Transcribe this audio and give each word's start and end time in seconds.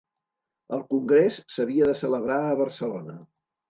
El 0.77 0.81
congrés 0.95 1.39
s'havia 1.57 1.93
de 1.93 1.97
celebrar 2.03 2.43
a 2.51 2.61
Barcelona. 2.67 3.21